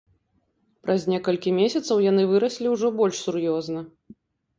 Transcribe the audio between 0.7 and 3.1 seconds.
Праз некалькі месяцаў яны выраслі ўжо